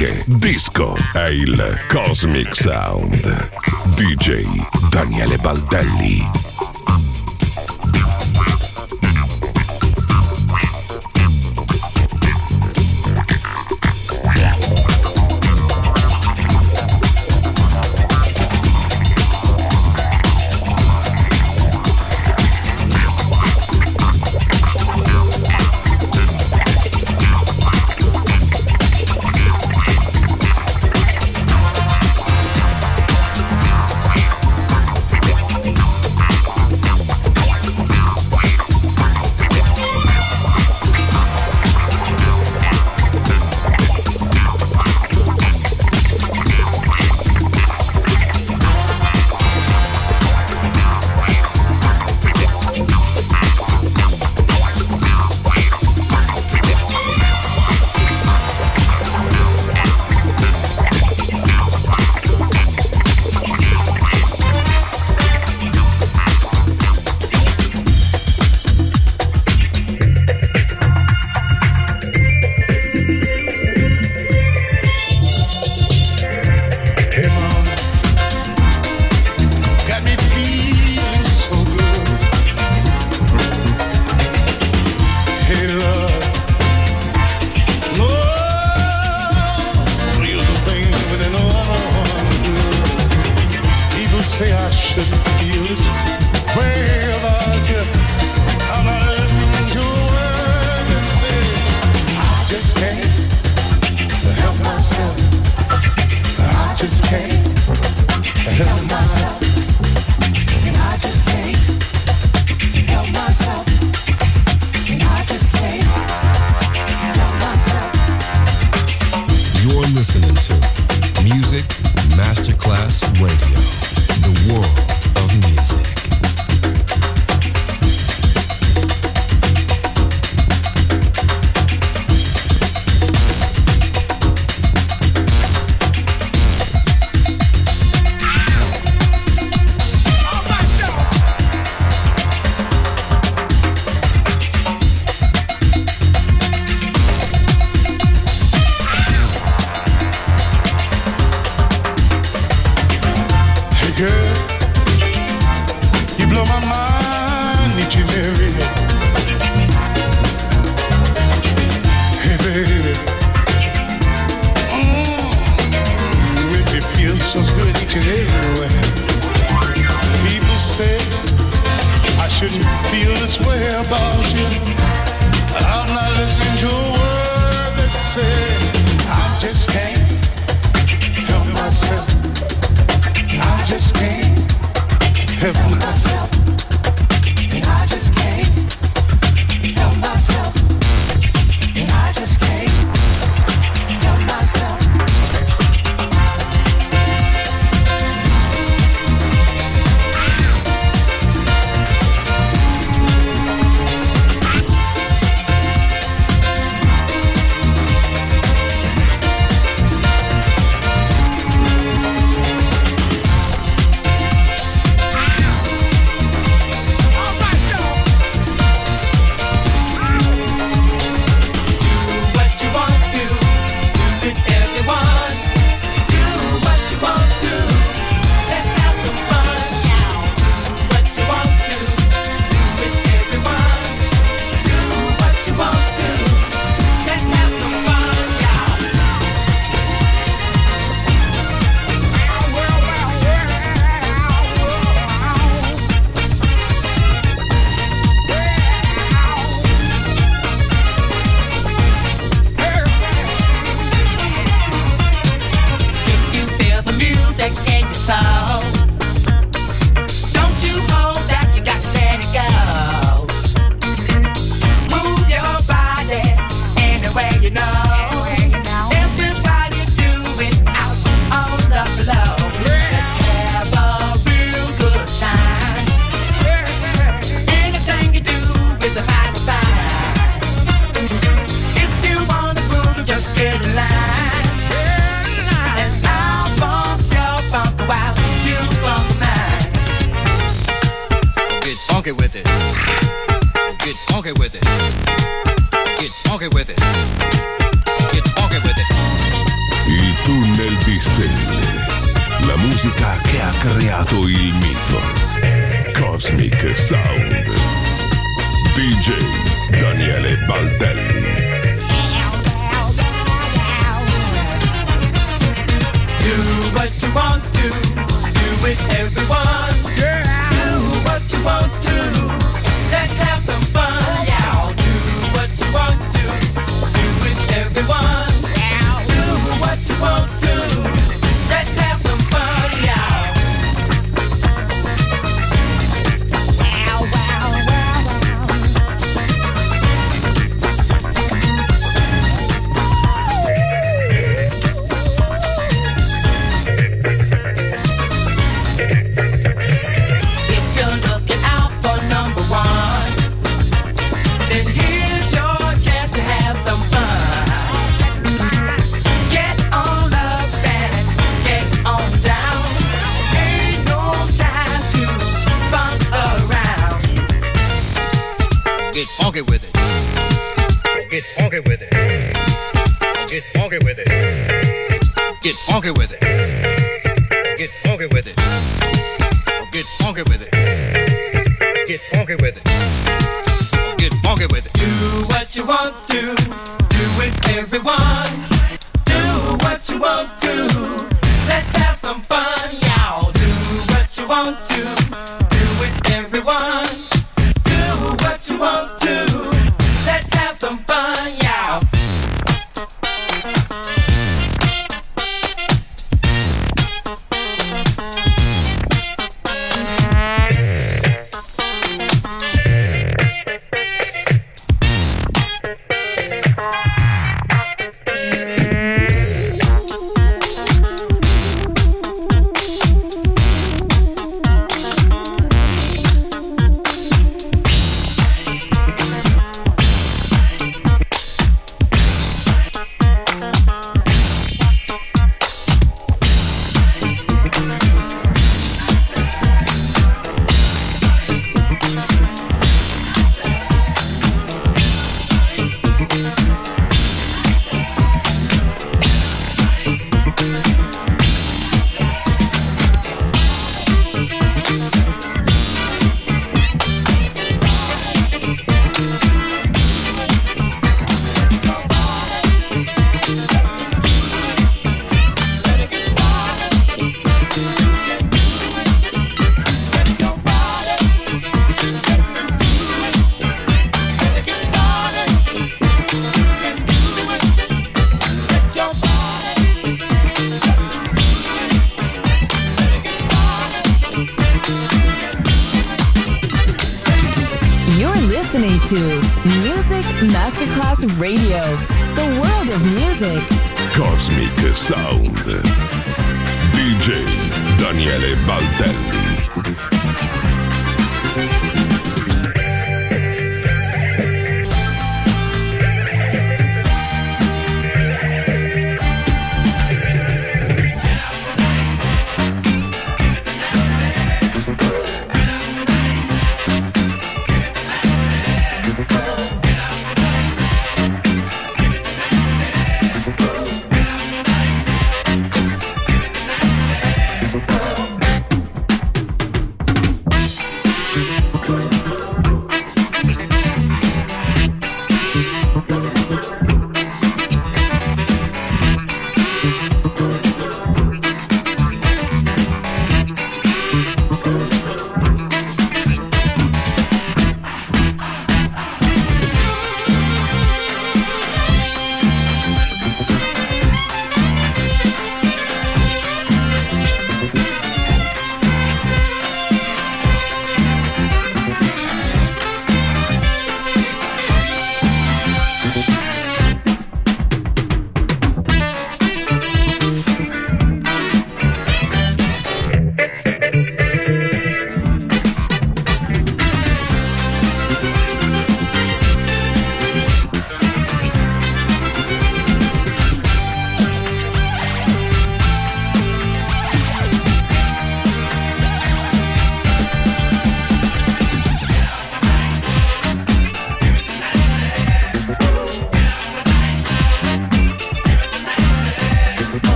[0.00, 0.96] Reggae, disco.
[1.12, 3.50] È il Cosmic Sound.
[3.94, 4.44] DJ
[4.88, 6.69] Daniele Baldelli.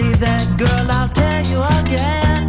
[0.00, 2.48] see that girl, I'll tell you again.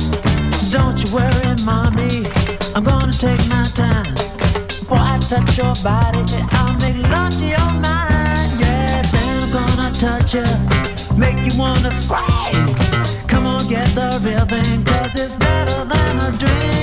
[0.72, 2.28] Don't you worry, mommy.
[2.76, 4.14] I'm gonna take my time.
[4.68, 6.24] Before I touch your body,
[6.60, 8.50] I'll make love to your mind.
[8.64, 10.48] Yeah, then I'm gonna touch you,
[11.24, 12.68] make you wanna scream.
[13.28, 16.81] Come on, get the real thing, cause it's better than a dream.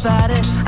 [0.00, 0.67] about it.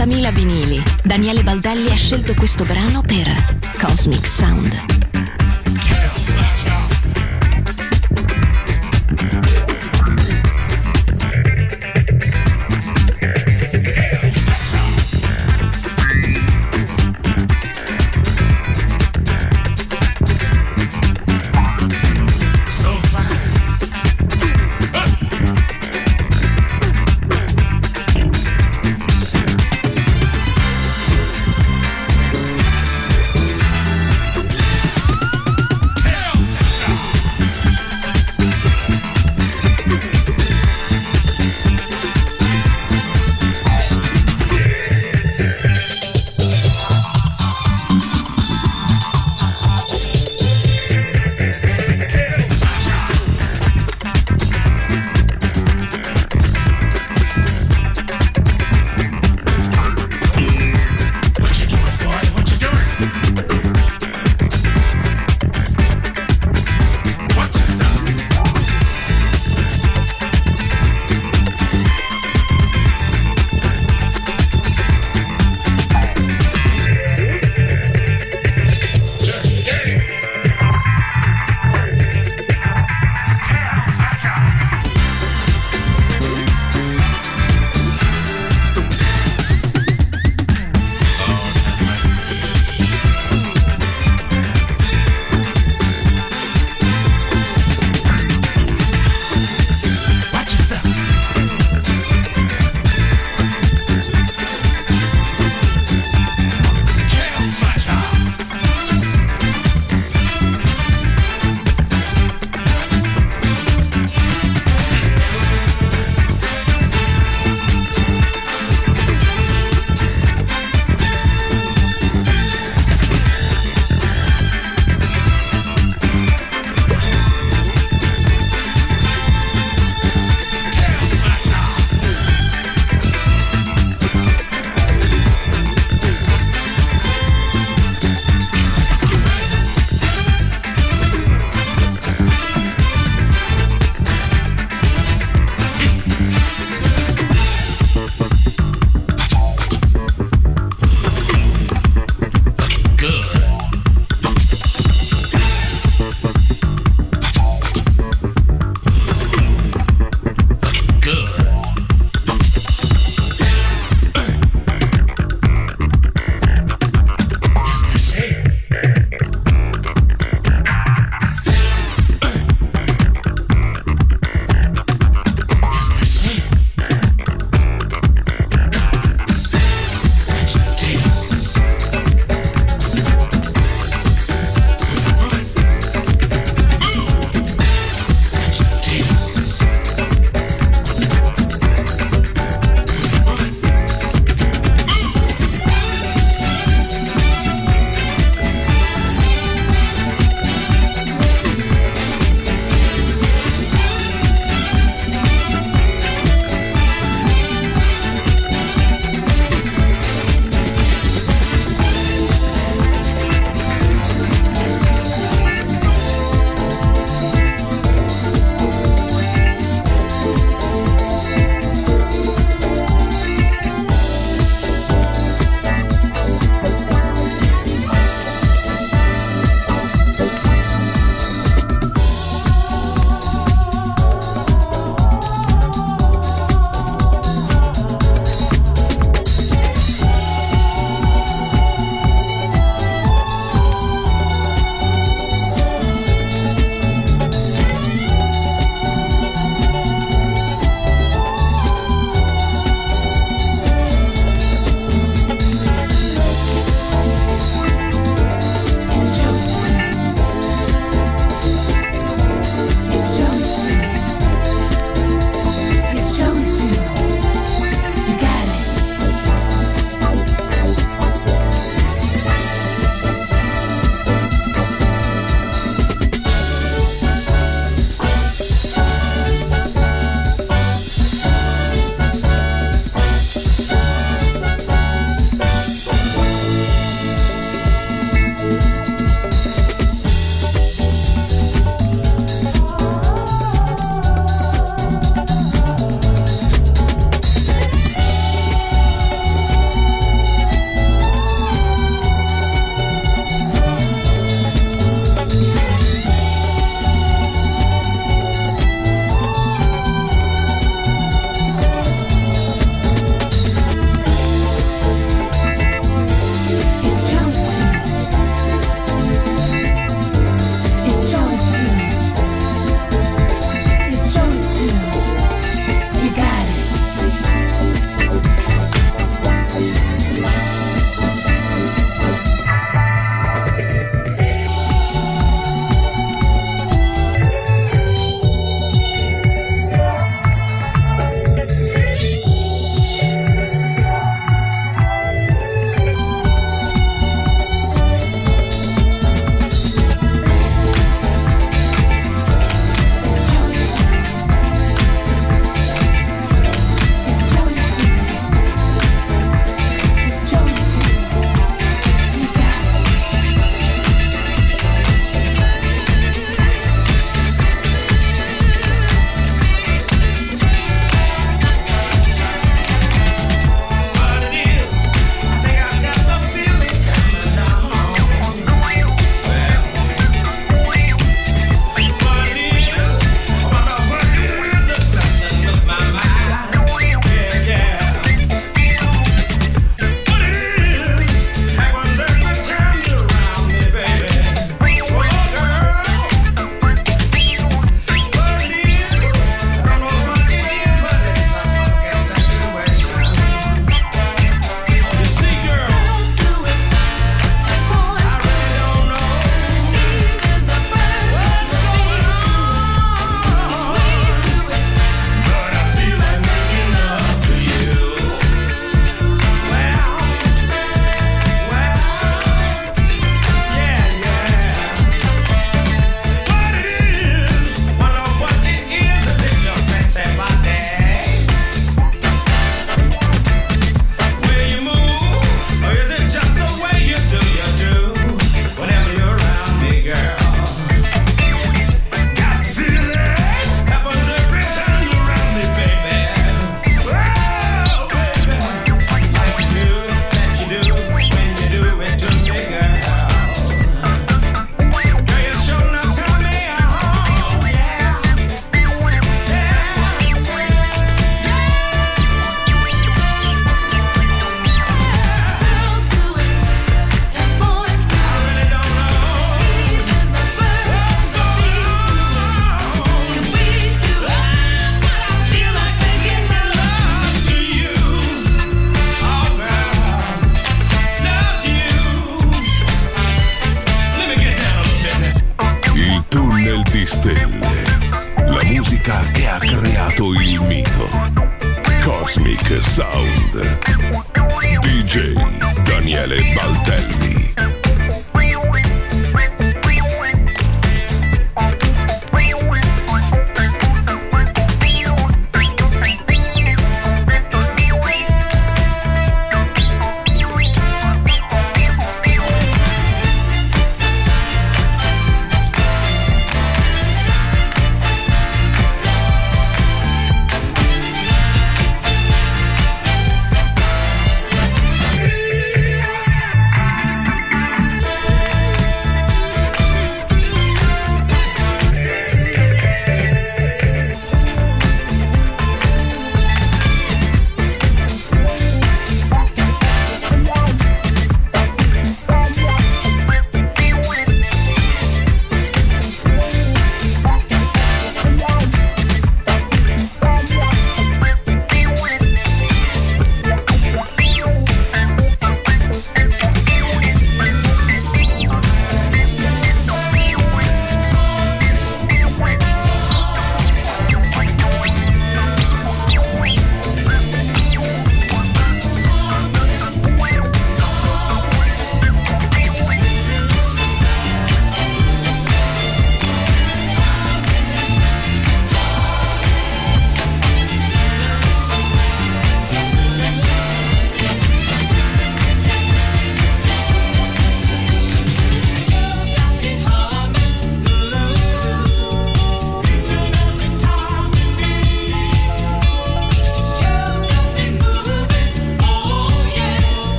[0.00, 0.82] 70.000 vinili.
[1.04, 4.99] Daniele Baldelli ha scelto questo brano per Cosmic Sound.